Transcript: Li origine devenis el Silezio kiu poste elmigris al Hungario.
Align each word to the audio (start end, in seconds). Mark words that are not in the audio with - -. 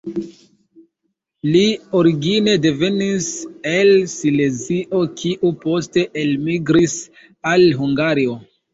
Li 1.55 1.61
origine 1.99 2.55
devenis 2.65 3.29
el 3.75 3.93
Silezio 4.17 5.05
kiu 5.23 5.55
poste 5.63 6.11
elmigris 6.27 7.01
al 7.57 7.73
Hungario. 7.85 8.41